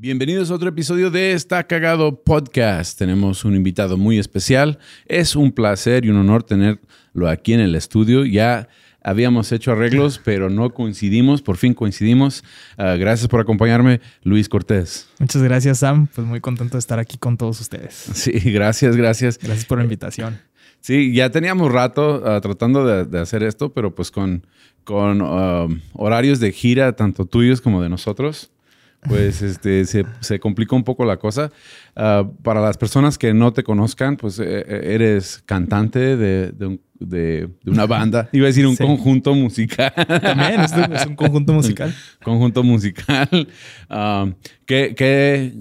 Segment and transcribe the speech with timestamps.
[0.00, 2.96] Bienvenidos a otro episodio de Está Cagado Podcast.
[2.96, 4.78] Tenemos un invitado muy especial.
[5.06, 8.24] Es un placer y un honor tenerlo aquí en el estudio.
[8.24, 8.68] Ya
[9.02, 11.42] habíamos hecho arreglos, pero no coincidimos.
[11.42, 12.44] Por fin coincidimos.
[12.76, 15.08] Ah, gracias por acompañarme, Luis Cortés.
[15.18, 16.06] Muchas gracias, Sam.
[16.14, 17.92] Pues muy contento de estar aquí con todos ustedes.
[18.14, 19.36] Sí, gracias, gracias.
[19.36, 20.38] Gracias por la invitación.
[20.80, 24.46] Sí, ya teníamos rato ah, tratando de, hacer esto, pero pues con,
[24.84, 28.52] con ah, horarios de gira, tanto tuyos como de nosotros
[29.02, 31.50] pues este, se, se complicó un poco la cosa.
[31.96, 37.48] Ah, para las personas que no te conozcan, pues eh, eh, eres cantante de, de,
[37.66, 38.28] una banda.
[38.32, 39.92] Iba a decir un conjunto musical.
[40.22, 41.94] También es, un conjunto musical.
[42.22, 43.48] conjunto musical.
[43.88, 44.30] Ah,
[44.66, 45.54] ¿qué, qué,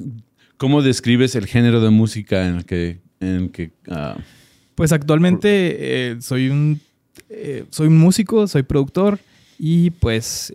[0.58, 3.02] cómo describes el género de música en el que...
[3.20, 4.20] En que uh,
[4.76, 6.80] pues actualmente eh, soy un
[7.72, 9.18] soy un músico, soy productor
[9.58, 10.54] y pues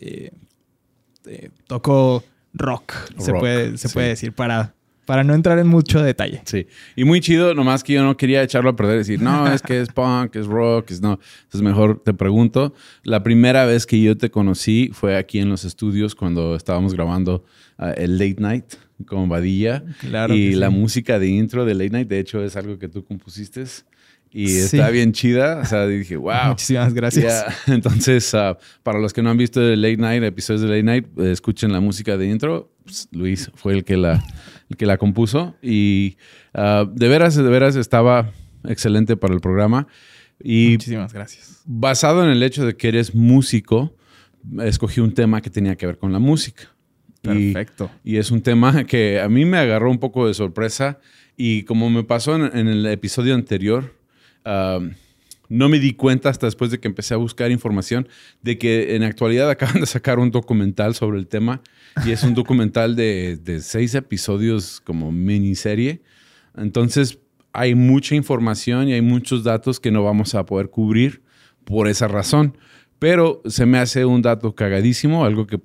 [1.66, 2.22] toco
[2.54, 4.74] rock, se, puede, se puede decir, para,
[5.06, 6.42] para no entrar en mucho detalle.
[6.44, 9.62] Sí, y muy chido, nomás que yo no quería echarlo a perder, decir, no, es
[9.62, 11.18] que es punk, es rock, es no.
[11.44, 15.64] Entonces mejor te pregunto, la primera vez que yo te conocí fue aquí en los
[15.64, 17.44] estudios cuando estábamos grabando
[17.78, 18.74] ah, el Late Night
[19.06, 19.84] con Badilla.
[20.00, 23.04] Claro y la música de intro de Late Night, de hecho, es algo que tú
[23.04, 23.64] compusiste.
[24.34, 25.58] Y está bien chida.
[25.58, 26.48] O sea, dije, wow.
[26.48, 27.44] Muchísimas gracias.
[27.66, 31.06] Entonces, ah, para los que no han visto el Late Night, episodios de Late Night,
[31.18, 32.72] eh, escuchen la música de intro.
[32.84, 34.24] Pues, Luis fue el que la,
[34.78, 35.54] que la compuso.
[35.60, 36.16] Y
[36.54, 38.32] ah, de veras, de veras estaba
[38.64, 39.86] excelente para el programa.
[40.42, 41.62] Y Muchísimas gracias.
[41.66, 43.94] Basado en el hecho de que eres músico,
[44.62, 46.74] escogí un tema que tenía que ver con la música.
[47.20, 47.90] Perfecto.
[48.02, 50.98] Y, es un tema que a mí me agarró un poco de sorpresa.
[51.36, 54.01] Y como me pasó en el episodio anterior,
[54.44, 58.08] no me di cuenta hasta después de que empecé a buscar información
[58.42, 61.60] de que en actualidad acaban de sacar un documental sobre el tema
[62.06, 66.00] y es un documental de, de seis episodios como miniserie.
[66.56, 67.18] Entonces
[67.52, 71.22] hay mucha información y hay muchos datos que no vamos a poder cubrir
[71.64, 72.56] por esa razón.
[73.02, 75.58] Pero se me hace un dato cagadísimo, algo que,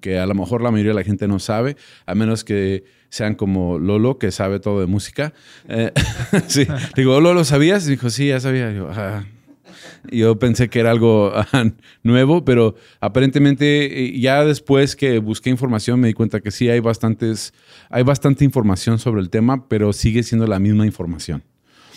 [0.00, 3.36] que, a lo mejor la mayoría de la gente no sabe, a menos que sean
[3.36, 5.32] como Lolo, que sabe todo de música.
[5.68, 5.92] Eh,
[6.96, 7.86] digo, Lolo, ¿sabías?
[7.86, 8.72] dijo, sí, ya sabía.
[8.72, 8.90] Yo,
[10.10, 11.32] yo pensé que era algo
[12.02, 17.54] nuevo, pero aparentemente ya después que busqué información me di cuenta que sí hay bastantes,
[17.90, 21.44] hay bastante información sobre el tema, pero sigue siendo la misma información.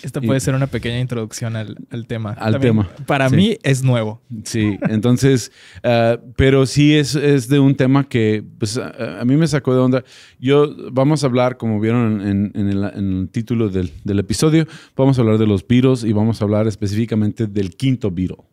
[0.04, 1.76] Esta puede ser una pequeña introducción al,
[2.08, 2.32] tema.
[2.32, 2.90] Al tema.
[3.06, 4.22] Para mí es nuevo.
[4.44, 5.52] Sí, entonces,
[5.84, 9.80] uh, pero sí es, es, de un tema que pues, a, mí me sacó de
[9.80, 10.04] onda.
[10.40, 14.66] Yo, vamos a hablar, como vieron en, en, el, en el, título del, del, episodio,
[14.96, 18.44] vamos a hablar de los Beatles y vamos a hablar específicamente del quinto Beatle.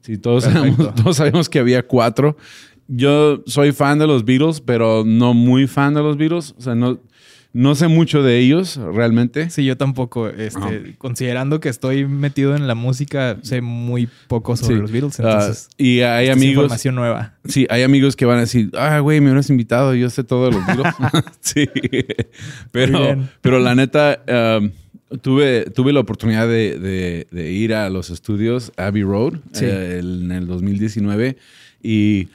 [0.00, 2.36] Sí, todos sabemos, todos sabemos que había cuatro.
[2.86, 6.54] Yo soy fan de los Beatles, pero no muy fan de los Beatles.
[6.58, 7.00] O sea, no
[7.54, 9.48] no sé mucho de ellos realmente.
[9.48, 10.28] Sí, yo tampoco.
[10.28, 10.96] Este.
[10.98, 15.20] Considerando que estoy metido en la música, sé muy poco sobre los Beatles.
[15.20, 16.64] Ah, entonces, y hay amigos.
[16.64, 17.34] información nueva.
[17.44, 20.46] Sí, hay amigos que van a decir, ah, güey, me hubieras invitado, yo sé todo
[20.46, 20.94] de los Beatles.
[21.40, 21.68] sí.
[22.72, 24.20] Pero, pero la neta,
[24.60, 24.72] um,
[25.20, 31.36] tuve, tuve la oportunidad de, ir a los estudios Abbey Road eh, en el 2019
[31.84, 32.28] y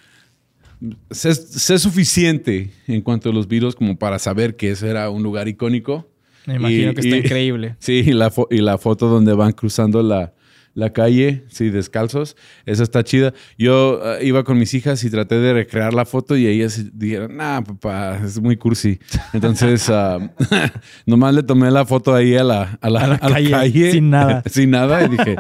[1.12, 5.48] sé, suficiente en cuanto a los virus como para saber que ese era un lugar
[5.48, 6.08] icónico.
[6.46, 7.76] Me imagino que está increíble.
[7.80, 10.34] Sí, y la, y la foto donde van cruzando la,
[10.80, 12.36] la calle, sí, descalzos.
[12.66, 13.34] Esa está chida.
[13.58, 17.36] Yo eh, iba con mis hijas y traté de recrear la foto y ellas dijeron,
[17.38, 19.00] nah, papá, es muy cursi.
[19.34, 20.30] Entonces, uh,
[21.06, 24.44] nomás le tomé la foto ahí a la, a la, calle, Sin nada.
[24.50, 25.04] sin nada.
[25.06, 25.36] Y dije,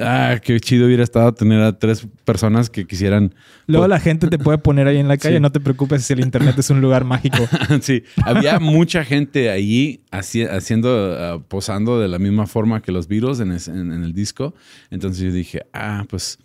[0.00, 3.34] ah, qué chido hubiera estado tener a tres personas que quisieran.
[3.66, 6.20] Luego la gente te puede poner ahí en la calle, no te preocupes si el
[6.20, 7.48] internet es un lugar mágico.
[7.80, 13.40] sí, había mucha gente allí haciendo, ah, posando de la misma forma que los virus
[13.40, 14.54] en, en el disco.
[14.90, 16.38] Entonces yo dije, ah, pues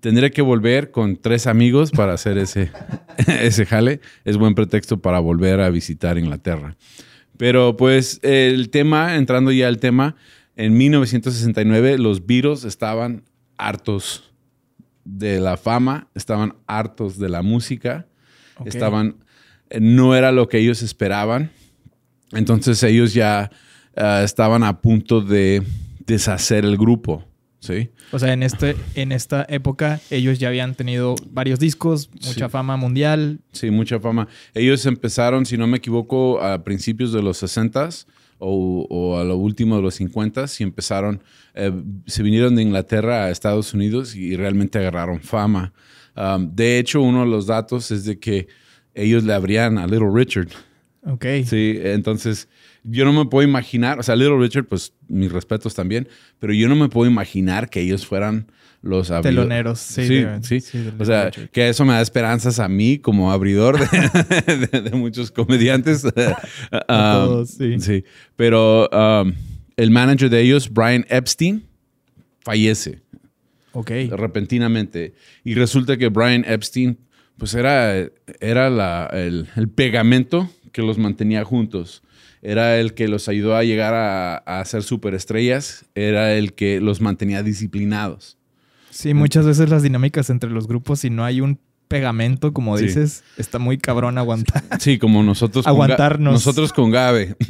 [0.00, 2.70] tendré que volver con tres amigos para hacer ese,
[3.26, 4.00] ese jale.
[4.24, 6.76] Es buen pretexto para volver a visitar Inglaterra.
[7.36, 10.14] Pero pues el tema, entrando ya al tema,
[10.56, 13.24] en 1969 los Beatles estaban
[13.56, 14.30] hartos
[15.04, 18.06] de la fama, estaban hartos de la música,
[18.64, 19.16] estaban,
[19.80, 21.50] no era lo que ellos esperaban.
[22.32, 23.50] Entonces ellos ya
[23.96, 25.62] ah, estaban a punto de
[26.06, 27.24] deshacer el grupo.
[27.64, 27.88] ¿Sí?
[28.12, 32.50] O sea, en, este, en esta época ellos ya habían tenido varios discos, mucha Sí.
[32.50, 33.40] fama mundial.
[33.52, 34.28] Sí, mucha fama.
[34.54, 38.06] Ellos empezaron, si no me equivoco, a principios de los 60s
[38.38, 41.22] o, o a lo último de los 50s y empezaron,
[41.54, 41.72] eh,
[42.06, 45.72] se vinieron de Inglaterra a Estados Unidos y realmente agarraron fama.
[46.16, 48.46] Um, de hecho, uno de los datos es de que
[48.94, 50.48] ellos le abrían a Little Richard.
[51.06, 51.24] Ok.
[51.44, 52.48] Sí, entonces
[52.84, 56.06] yo no me puedo imaginar, o sea, Little Richard, pues mis respetos también,
[56.38, 58.46] pero yo no me puedo imaginar que ellos fueran
[58.82, 60.06] los abri- Teloneros, sí.
[60.06, 60.60] Sí, de- sí.
[60.60, 61.48] sí, O sea, Richard.
[61.50, 63.86] que eso me da esperanzas a mí como abridor de,
[64.70, 66.04] de- de muchos comediantes.
[66.88, 67.80] A Um, todos, sí.
[67.80, 68.04] sí.
[68.36, 69.32] Pero um,
[69.76, 71.64] el manager de ellos, Brian Epstein,
[72.40, 73.00] fallece
[73.72, 73.90] Ok.
[74.10, 75.14] repentinamente.
[75.44, 76.98] Y resulta que Brian Epstein,
[77.38, 77.94] pues era,
[78.40, 82.02] era la- el, el pegamento que los mantenía juntos.
[82.42, 85.86] Era el que los ayudó a llegar a, a ser superestrellas.
[85.94, 88.36] Era el que los mantenía disciplinados.
[88.90, 92.86] Sí, muchas veces las dinámicas entre los grupos, si no hay un pegamento, como Sí.
[92.86, 94.62] dices, está muy cabrón aguantar.
[94.80, 96.32] Sí, como nosotros con Aguantarnos.
[96.34, 97.36] nosotros con Gabe.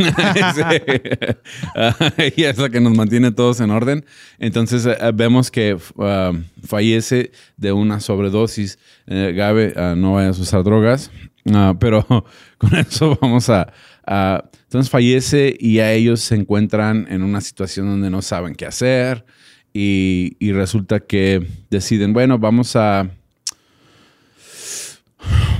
[2.16, 4.04] Ella es la que nos mantiene todos en orden.
[4.38, 6.32] Entonces eh, vemos que ah,
[6.64, 8.78] fallece de una sobredosis.
[9.06, 11.10] Eh, Gabe, ah, no vayas a usar drogas.
[11.52, 12.04] Ah, pero
[12.58, 13.72] con eso vamos a,
[14.06, 18.66] a- Entonces fallece y a ellos se encuentran en una situación donde no saben qué
[18.66, 19.24] hacer.
[19.72, 23.08] Y, y resulta que deciden, bueno, vamos a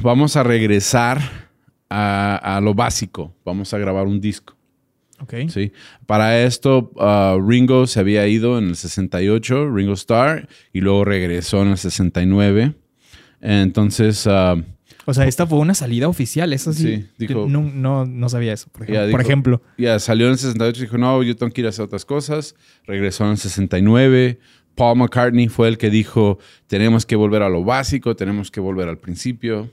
[0.03, 1.21] vamos a regresar
[1.91, 3.35] a, a lo básico.
[3.45, 4.55] Vamos a grabar un disco.
[5.21, 5.35] Ok.
[5.49, 5.73] ¿sí?
[6.07, 11.63] Para esto, uh, Ringo se había ido en el 68, Ringo Starr, y luego regresó
[11.63, 12.75] en el 69.
[13.41, 14.63] Entonces, uh,
[15.07, 16.97] O sea, esta fue una salida oficial, eso sí.
[16.97, 19.05] Sí, dijo- no, no, no sabía eso, por ejemplo.
[19.05, 19.63] Ya, por dijo- ejemplo.
[19.79, 22.05] ya salió en el 68 y dijo, no, yo tengo que ir a hacer otras
[22.05, 22.55] cosas.
[22.87, 24.39] Regresó en el 69.
[24.75, 28.89] Paul McCartney fue el que dijo, tenemos que volver a lo básico, tenemos que volver
[28.89, 29.71] al principio.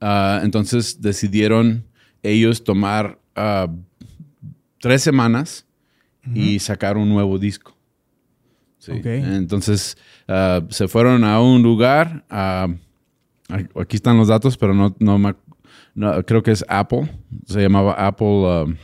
[0.00, 1.84] Ah, entonces decidieron
[2.22, 3.68] ellos tomar ah,
[4.80, 5.66] tres semanas
[6.34, 7.76] y sacar un nuevo disco.
[8.78, 8.92] Sí.
[8.92, 9.04] Ok.
[9.06, 9.96] Entonces
[10.28, 12.24] ah, se fueron a un lugar.
[13.80, 15.34] Aquí están los datos, pero no, no me
[15.94, 17.10] no, creo que es Apple.
[17.46, 18.26] Se llamaba Apple.
[18.26, 18.76] um,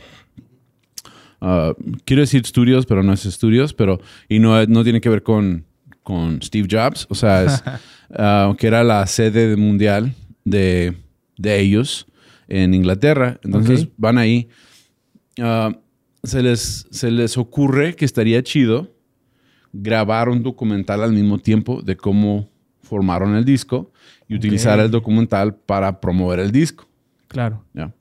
[1.41, 1.73] uh,
[2.05, 5.65] quiero decir Studios, pero no es Studios, pero y no, no tiene que ver con,
[6.03, 7.07] con Steve Jobs.
[7.09, 7.63] O sea, es
[8.09, 10.95] uh, que era la sede mundial de,
[11.37, 12.07] de ellos
[12.47, 13.39] en Inglaterra.
[13.43, 14.49] Entonces van ahí.
[15.39, 15.73] Uh,
[16.23, 18.93] se, les, se les ocurre que estaría chido
[19.71, 22.49] grabar un documental al mismo tiempo de cómo
[22.87, 23.91] formaron el disco
[24.27, 26.87] y utilizar el documental para promover el disco.
[27.27, 27.63] Claro.
[27.73, 27.93] ¿ya?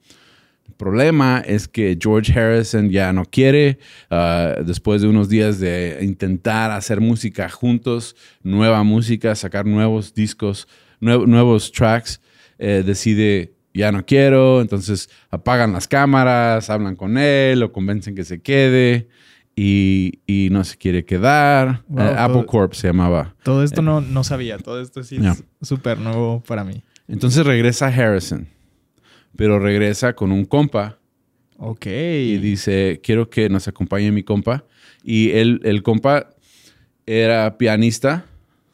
[0.67, 3.79] El problema es que George Harrison ya no quiere,
[4.11, 10.67] ah, después de unos días de intentar hacer música juntos, nueva música, sacar nuevos discos,
[11.01, 12.21] nue- nuevos tracks,
[12.59, 18.25] eh, decide ya no quiero, entonces apagan las cámaras, hablan con él, lo convencen que
[18.25, 19.09] se quede
[19.57, 21.83] y, y no se quiere quedar.
[21.89, 23.35] Wow, Eh, Apple todo- Corp se llamaba.
[23.43, 24.59] Todo esto no, no sabía.
[24.59, 26.83] Todo esto sí es súper nuevo para mí.
[27.09, 28.47] Entonces regresa Harrison,
[29.37, 30.99] pero regresa con un compa
[31.57, 31.87] Ok.
[31.87, 34.65] y dice, quiero que nos acompañe mi compa.
[35.03, 36.31] Y él, el compa
[37.07, 38.27] era pianista,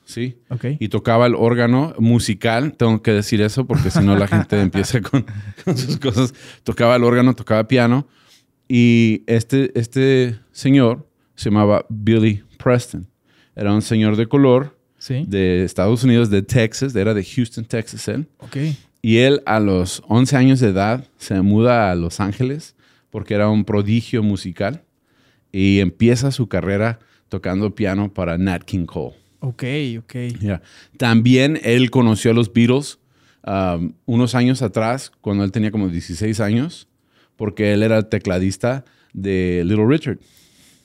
[0.07, 0.37] ¿sí?
[0.49, 0.65] Ok.
[0.81, 5.01] Y tocaba el órgano musical, tengo que decir eso porque si no la gente empieza
[5.03, 5.27] con,
[5.65, 6.33] con sus cosas.
[6.65, 8.09] Tocaba el órgano, tocaba piano.
[8.67, 13.07] Y este, este señor se llamaba Billy Preston.
[13.57, 15.25] Era un señor de color Sí.
[15.27, 18.27] de Estados Unidos, de Texas, era de Houston, Texas él.
[19.03, 22.77] Y él a los 11 años de edad se muda a Los Ángeles
[23.11, 24.85] porque era un prodigio musical
[25.51, 29.17] y empieza su carrera tocando piano para Nat King Cole.
[29.41, 29.65] Ok.
[30.97, 32.99] También él conoció a los Beatles
[33.45, 36.89] um, unos años atrás, cuando él tenía como 16 años,
[37.37, 40.19] porque él era el tecladista de Little Richard.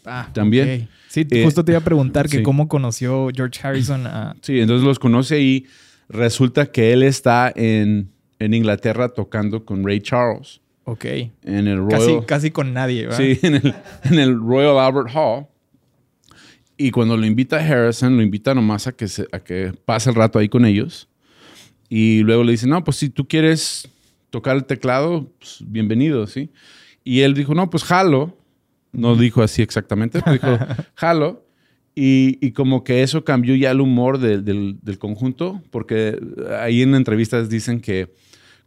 [0.08, 0.84] Ah, También.
[0.84, 0.90] ok.
[1.10, 2.44] Sí, Eh, justo te iba a preguntar que sí.
[2.44, 4.36] cómo conoció George Harrison a...
[4.42, 5.66] Sí, entonces los conoce y
[6.10, 11.06] resulta que él está en, en Inglaterra tocando con Ray Charles Ok.
[11.06, 12.00] en el Royal...
[12.00, 13.18] Casi, casi con nadie, ¿verdad?
[13.18, 13.74] Sí, en el,
[14.04, 15.48] en el Royal Albert Hall.
[16.78, 20.16] Y cuando lo invita Harrison, lo invita nomás a que, se- a que pase el
[20.16, 21.08] rato ahí con ellos.
[21.90, 23.90] Y luego le dice, no, pues si tú quieres
[24.30, 26.52] tocar el teclado, pues, bienvenido, ¿sí?
[27.04, 28.38] Y él dijo, no, pues jalo.
[28.92, 30.66] No dijo así exactamente, pero dijo,
[30.96, 31.46] jalo.
[31.96, 36.20] Y, y como que eso cambió ya el humor del- del, del conjunto, porque
[36.62, 38.14] ahí en entrevistas dicen que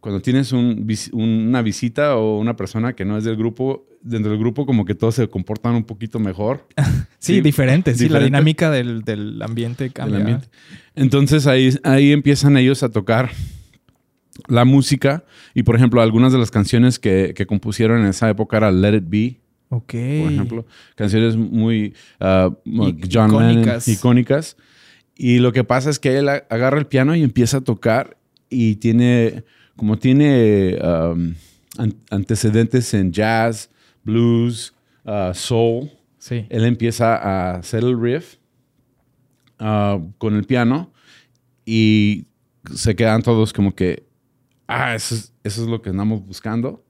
[0.01, 4.39] cuando tienes un una visita o una persona que no es del grupo, dentro del
[4.39, 6.67] grupo como que todos se comportan un poquito mejor.
[7.19, 7.93] Sí, Sí, diferente.
[7.93, 10.17] Sí, la dinámica del, del ambiente del cambia.
[10.17, 10.47] ambiente.
[10.95, 13.29] Entonces ahí, ahí empiezan ellos a tocar
[14.47, 15.23] la música
[15.53, 18.97] y por ejemplo algunas de las canciones que, que compusieron en esa época era Let
[18.97, 19.40] It Be,
[19.73, 19.91] Ok.
[19.93, 23.87] por ejemplo, canciones muy I- John Lennon, icónicas.
[23.87, 24.57] icónicas.
[25.15, 28.17] Y lo que pasa es que él agarra el piano y empieza a tocar
[28.49, 29.43] y tiene,
[29.75, 31.33] como tiene um,
[31.77, 33.69] an- antecedentes en jazz,
[34.03, 34.73] blues,
[35.05, 36.45] ah, soul, Sí.
[36.49, 38.35] él empieza a hacer el riff
[39.59, 40.91] ah, con el piano
[41.65, 42.25] y
[42.75, 44.05] se quedan todos como que,
[44.67, 46.83] ah, eso es, eso es lo que andamos buscando.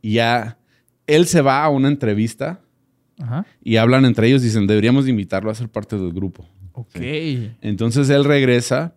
[0.00, 0.58] Y ya
[1.06, 2.60] él se va a una entrevista
[3.20, 3.46] Ajá.
[3.62, 6.48] y hablan entre ellos, dicen, deberíamos de invitarlo a ser parte del grupo.
[6.72, 6.96] Ok.
[7.60, 8.94] Entonces él regresa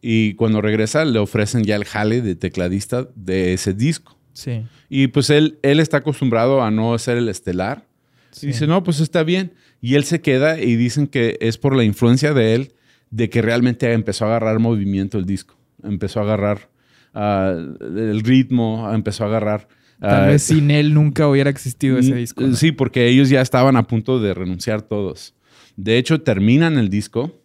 [0.00, 4.18] y cuando regresa le ofrecen ya el jale de tecladista de ese disco.
[4.32, 4.66] Sí.
[4.88, 7.86] Y pues él, él está acostumbrado a no ser el estelar.
[8.30, 8.46] sí.
[8.46, 9.54] Y dice, no, pues está bien.
[9.80, 12.74] Y él se queda y dicen que es por la influencia de él
[13.10, 15.56] de que realmente empezó a agarrar movimiento el disco.
[15.82, 16.68] Empezó a agarrar
[17.14, 19.68] ah, el ritmo, empezó a agarrar...
[20.04, 22.42] Tal ah, vez sin él nunca hubiera existido ese mm, disco.
[22.42, 22.54] ¿no?
[22.54, 25.34] Sí, porque ellos ya estaban a punto de renunciar todos.
[25.76, 27.40] De hecho, terminan el disco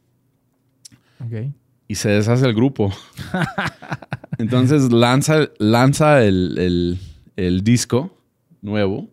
[1.20, 1.52] Ok.
[1.88, 2.94] y se deshace el grupo.
[4.38, 6.98] Entonces lanza, lanza el, el-
[7.36, 8.18] el disco
[8.62, 9.10] nuevo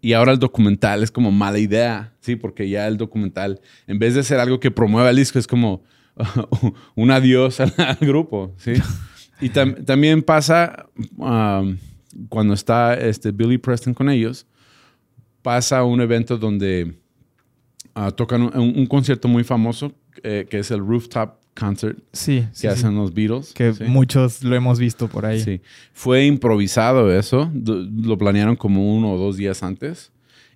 [0.00, 2.36] y ahora el documental es como mala idea, ¿sí?
[2.36, 5.82] Porque ya el documental, en vez de ser algo que promueva el disco, es como
[6.94, 8.74] un adiós al, al grupo, ¿sí?
[9.40, 10.86] Y tam- también pasa
[11.18, 11.76] um,
[12.28, 14.46] cuando está este Billy Preston con ellos,
[15.42, 16.94] pasa un evento donde
[17.94, 19.92] ah, tocan un, un concierto muy famoso
[20.22, 22.40] eh, que es el Rooftop Concert Sí.
[22.40, 22.66] que sí, sí.
[22.66, 23.52] hacen los Beatles.
[23.54, 23.84] Que sí.
[23.84, 25.40] muchos lo hemos visto por ahí.
[25.40, 25.60] Sí.
[25.92, 27.50] Fue improvisado eso.
[27.54, 30.12] Lo planearon como uno o dos días antes.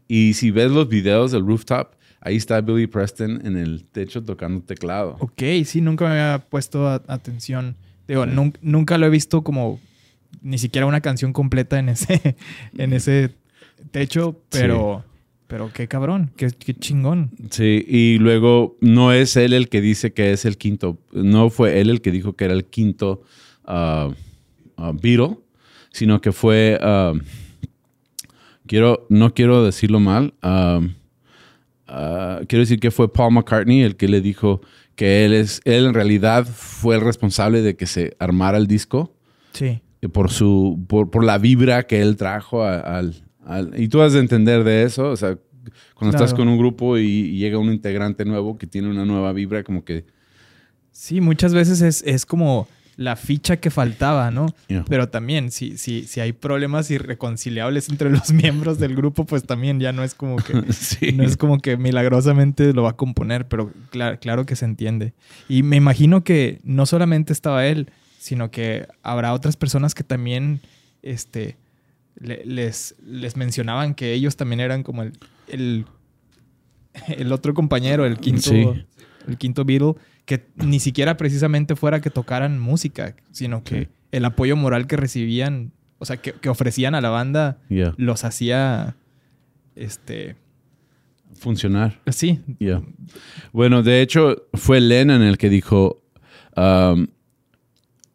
[0.09, 4.61] Y si ves los videos del rooftop, ahí está Billy Preston en el techo tocando
[4.63, 5.17] teclado.
[5.21, 7.77] Ok, sí, nunca me había puesto a- atención.
[8.09, 9.79] Digo, nun- nunca lo he visto como
[10.43, 12.37] ni siquiera una canción completa en ese,
[12.79, 13.35] en ese
[13.91, 15.05] techo, pero,
[15.47, 17.31] pero qué cabrón, qué, qué chingón.
[17.51, 20.99] Sí, y luego no es él el que dice que es el quinto.
[21.13, 23.23] No fue él el que dijo que era el quinto
[23.65, 24.11] ah,
[24.77, 25.39] ah, Beatle,
[25.93, 26.79] sino que fue.
[26.81, 27.13] ah,
[28.67, 30.35] quiero, no quiero decirlo mal.
[32.47, 34.61] quiero decir que fue Paul McCartney el que le dijo
[34.95, 39.17] que él es, él en realidad fue el responsable de que se armara el disco
[39.53, 39.81] Sí.
[40.03, 43.15] Eh, por su, por, por la vibra que él trajo a- al,
[43.45, 45.39] al- y tú has de entender de eso, o sea,
[45.95, 49.33] cuando estás con un grupo y, y llega un integrante nuevo que tiene una nueva
[49.33, 50.05] vibra, como que
[50.93, 52.67] Sí, muchas veces es, es como
[52.97, 54.47] la ficha que faltaba, ¿no?
[54.69, 54.85] Yeah.
[54.87, 59.81] Pero también, si, si, si hay problemas irreconciliables entre los miembros del grupo, pues también
[59.81, 61.13] ya no es como que sí.
[61.13, 65.15] no es como que milagrosamente lo va a componer, pero claro, claro que se entiende.
[65.49, 67.89] Y me imagino que no solamente estaba él,
[68.21, 70.61] sino que habrá otras personas que también
[71.03, 71.57] este,
[72.19, 75.13] le- les, les mencionaban que ellos también eran como el,
[75.49, 75.87] el,
[77.09, 78.67] el otro compañero, el quinto, Sí.
[79.27, 79.95] el quinto Beatle,
[80.27, 83.89] que ni siquiera precisamente fuera que tocaran música, sino que Sí.
[84.13, 87.95] el apoyo moral que recibían, o sea, que, que ofrecían a la banda, Yeah.
[87.97, 88.97] los hacía,
[89.77, 90.37] este,
[91.35, 92.01] funcionar.
[92.09, 92.83] sí, Yeah.
[93.53, 96.03] Bueno, de hecho, fue Lennon el que dijo,
[96.55, 97.07] um,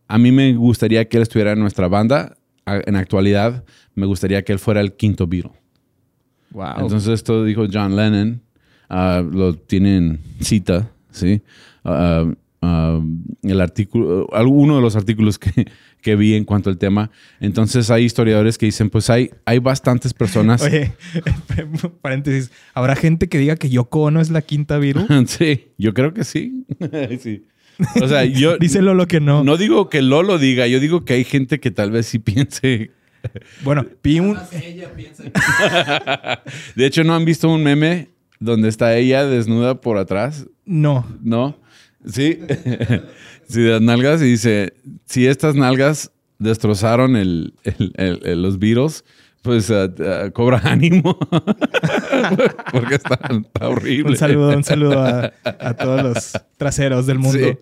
[0.08, 2.38] a mí me gustaría que él estuviera en nuestra banda.
[2.66, 5.52] En actualidad, me gustaría que él fuera el quinto Beatle.
[6.52, 6.80] wow.
[6.80, 8.42] Entonces esto dijo John Lennon,
[8.90, 11.44] ah, lo tienen cita, ¿sí?
[11.84, 12.26] Ah,
[12.64, 13.00] ah,
[13.44, 15.68] el artículo, alguno de los artículos que,
[16.06, 17.10] que vi en cuanto al tema.
[17.40, 20.62] Entonces hay historiadores que dicen, pues hay, hay bastantes personas.
[20.62, 20.94] Oye,
[22.02, 25.08] paréntesis, ¿habrá gente que diga que Yoko Ono es la quinta Beatle?
[25.28, 26.66] sí, yo creo que sí.
[27.20, 27.46] sí.
[28.02, 29.44] O sea, yo Díselo lo que no.
[29.44, 32.92] no digo que Lolo diga, yo digo que hay gente que tal vez sí piense.
[33.64, 34.38] Bueno, vi un...
[36.76, 40.48] De hecho, ¿no han visto un meme donde está ella desnuda por atrás?
[40.66, 41.06] No.
[41.22, 41.60] ¿No?
[42.06, 42.40] Sí.
[43.48, 44.74] sí, de las nalgas y dice,
[45.06, 49.04] si estas nalgas destrozaron el, el- el- el- los Beatles,
[49.46, 51.18] pues ah, ah, cobra ánimo.
[52.72, 54.12] Porque está, está horrible.
[54.12, 57.38] Un saludo, un saludo a, a todos los traseros del mundo.
[57.40, 57.58] Sí.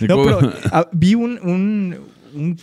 [0.06, 1.96] No, pero ah, vi un, un-
[2.34, 2.58] un-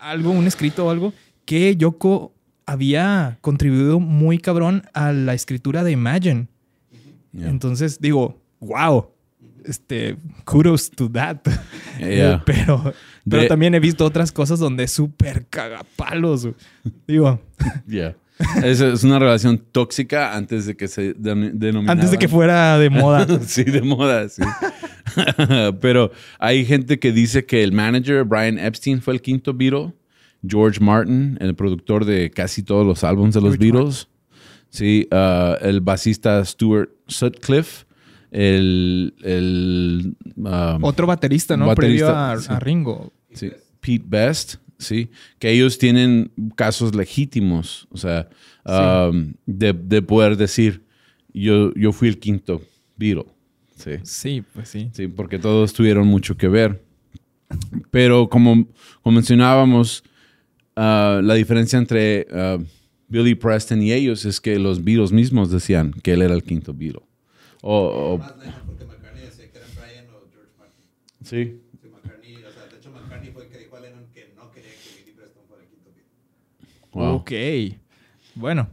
[0.00, 1.12] algo, un escrito o algo,
[1.44, 2.32] que Yoko
[2.66, 6.48] había contribuido muy cabrón a la escritura de Imagine.
[7.32, 7.48] Yeah.
[7.48, 9.10] Entonces, digo, wow.
[9.64, 11.38] Este, kudos to that.
[11.98, 12.34] Yeah.
[12.36, 12.94] Eh, pero
[13.28, 16.48] pero De- también he visto otras cosas donde es súper cagapalos.
[17.06, 17.40] Digo,
[17.86, 18.16] Yeah.
[18.64, 21.92] Es, es una relación tóxica antes de que se den- denominara.
[21.92, 23.26] antes de que fuera de moda.
[23.46, 24.42] sí, de moda, sí.
[25.80, 29.92] Pero hay gente que dice que el manager Brian Epstein fue el quinto Beatle.
[30.46, 34.08] George Martin, el productor de casi todos los álbumes de los George Beatles.
[34.70, 37.84] Sí, ah, el basista Stuart Sutcliffe.
[38.30, 41.66] El, el ah, Otro baterista, ¿no?
[41.66, 42.52] Baterista, Previo a, sí.
[42.52, 43.12] a Ringo.
[43.32, 48.28] Sí, Pete Best, sí, que ellos tienen casos legítimos, o sea,
[48.64, 50.84] um, de, de poder decir,
[51.32, 52.62] yo, yo fui el quinto
[52.96, 53.26] Beatle,
[53.76, 54.90] sí, Sí, pues sí.
[54.92, 56.84] sí, porque todos tuvieron mucho que ver.
[57.90, 58.68] Pero como,
[59.02, 60.04] como mencionábamos,
[60.76, 62.58] ah, la diferencia entre ah,
[63.08, 66.72] Billy Preston y ellos es que los Beatles mismos decían que él era el quinto
[66.72, 67.02] Beatle.
[67.62, 67.74] O,
[68.14, 70.84] o- Más lejos porque McCartney decía que era Brian o George Martin.
[71.22, 74.32] sí, Sí, McCartney, o sea, de hecho McCartney fue el que dijo a Lennon que
[74.36, 75.90] no quería que Billy Preston fuera el quinto
[76.92, 77.14] wow.
[77.16, 77.30] Ok.
[78.34, 78.68] Bueno.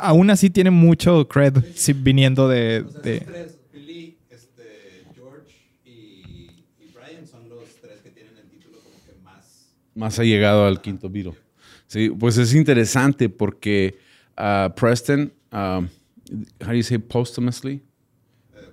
[0.00, 2.84] Aún así tiene mucho cred sí, viniendo de...
[2.86, 5.52] O sea, de- esos tres, Billy, este, George
[5.84, 5.90] y,
[6.80, 9.74] y Brian son los tres que tienen el título como que más...
[9.94, 11.34] más ha llegado al quinto Beatle.
[11.86, 13.98] Sí, pues es interesante porque
[14.36, 15.86] ah, Preston, um,
[16.62, 17.82] how do you say posthumously?
[18.54, 18.70] eh,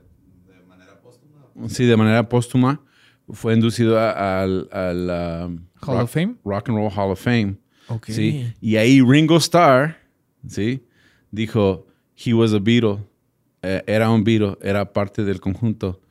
[0.48, 1.46] de manera póstuma.
[1.70, 2.82] Sí, de manera póstuma,
[3.30, 6.36] fue inducido al, al, um, Hall rock, of Fame.
[6.44, 7.56] Rock and Roll Hall of Fame.
[7.88, 8.08] Ok.
[8.10, 9.98] Sí, y ahí Ringo Starr,
[10.48, 10.84] sí,
[11.32, 13.00] dijo, he was a Beatle,
[13.62, 16.02] eh, era un Beatle, era parte del conjunto.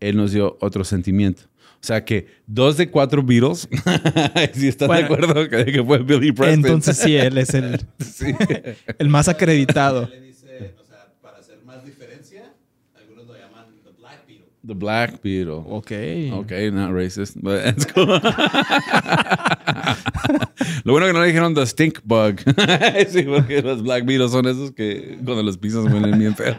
[0.00, 1.42] Él nos dio otro sentimiento.
[1.82, 3.66] O sea que dos de cuatro Beatles,
[4.52, 5.08] si están Bueno.
[5.08, 6.58] de acuerdo que, que fue Billy Preston.
[6.66, 8.34] Entonces sí, él es el, Sí.
[8.98, 10.06] el más acreditado.
[10.08, 12.52] Le dice, o sea, para hacer más diferencia,
[12.94, 14.46] algunos lo llaman The Black Beatle.
[14.66, 15.64] The Black Beetle.
[15.66, 15.90] Ok.
[16.42, 18.06] Okay, not racist, but it's cool.
[20.84, 22.40] Lo bueno que no le dijeron the stink bug.
[23.08, 26.56] sí, porque los Black Beetles son esos que cuando los pisas huelen bien feo.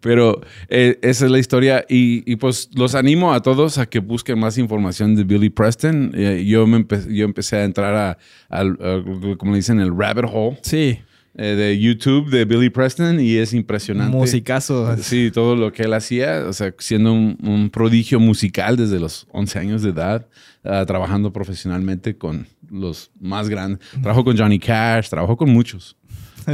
[0.00, 4.00] Pero eh, esa es la historia y, y, pues los animo a todos a que
[4.00, 6.10] busquen más información de Billy Preston.
[6.16, 9.96] Eh, yo, me empe- yo empecé a entrar a, al, a- como le dicen, el
[9.96, 10.98] rabbit hole Sí.
[11.42, 14.14] Eh, de YouTube de Billy Preston y es impresionante.
[14.14, 14.94] Musicazo.
[14.98, 19.26] Sí, todo lo que él hacía, o sea, siendo un, un prodigio musical desde los
[19.32, 20.26] 11 años de edad,
[20.64, 23.80] ah, trabajando profesionalmente con los más grandes.
[24.02, 25.96] Trabajó con Johnny Cash, trabajó con muchos.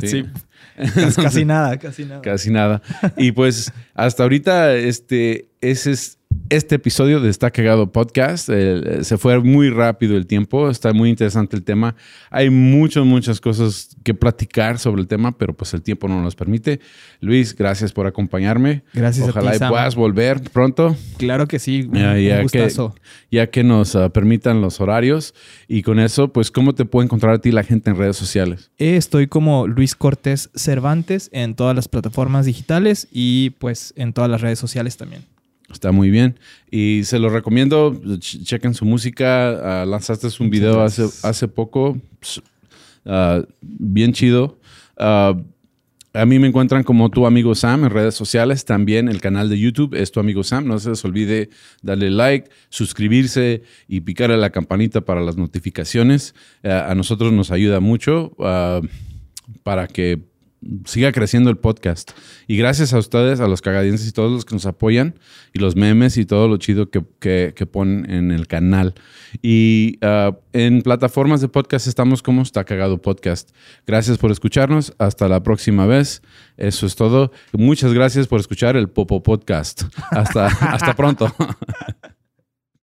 [0.03, 0.25] Sí.
[0.77, 2.20] Casi, casi nada, casi nada.
[2.20, 2.83] Casi nada.
[3.16, 6.18] Y pues hasta ahorita este, ese es
[6.50, 8.48] este episodio de Está Cagado Podcast.
[8.52, 11.96] Eh, se fue muy rápido el tiempo, está muy interesante el tema.
[12.30, 16.35] Hay muchas, muchas cosas que platicar sobre el tema, pero pues el tiempo no nos
[16.37, 16.80] permite.
[17.20, 18.82] Luis, gracias por acompañarme.
[18.92, 19.70] Gracias a Ojalá ti, y Sam.
[19.70, 20.96] puedas volver pronto.
[21.16, 21.88] Claro que sí.
[21.92, 22.94] Ya, un ya que, gustazo.
[23.30, 25.35] ya que nos ah, permitan los horarios.
[25.68, 28.70] Y con eso, pues, ¿cómo te puede encontrar a ti la gente en redes sociales?
[28.78, 34.40] Estoy como Luis Cortés Cervantes en todas las plataformas digitales y pues en todas las
[34.40, 35.22] redes sociales también.
[35.72, 36.38] Está muy bien.
[36.70, 37.92] Y se lo recomiendo.
[37.92, 39.83] ch- chequen su música.
[39.83, 42.00] Ah, lanzaste un video hace, hace poco.
[43.05, 44.59] Ah, bien chido.
[44.96, 45.35] Ah,
[46.12, 48.64] a mí me encuentran como tu amigo Sam en redes sociales.
[48.64, 50.66] También el canal de YouTube es tu amigo Sam.
[50.66, 51.50] No se les olvide
[51.83, 56.35] darle like, suscribirse y picar a la campanita para las notificaciones.
[56.62, 58.35] A nosotros nos ayuda mucho
[59.62, 60.20] para que
[60.85, 62.12] siga creciendo el podcast.
[62.46, 65.18] Y gracias a ustedes, a los cagadienses y todos los que nos apoyan,
[65.52, 68.94] y los memes y todo lo chido que, que- ponen en el canal.
[69.42, 73.50] Y ah, en plataformas de podcast estamos como Está Cagado Podcast.
[73.87, 74.94] Gracias por escucharnos.
[74.98, 76.22] Hasta la próxima vez.
[76.57, 77.33] Eso es todo.
[77.52, 79.83] Muchas gracias por escuchar el Popo Podcast.
[80.11, 81.35] Hasta, hasta pronto.